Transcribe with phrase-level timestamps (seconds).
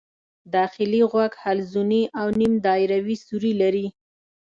[0.55, 3.87] داخلي غوږ حلزوني او نیم دایروي سوري لري.